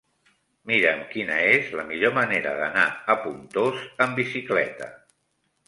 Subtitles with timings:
[0.69, 4.93] Mira'm quina és la millor manera d'anar a Pontós amb bicicleta.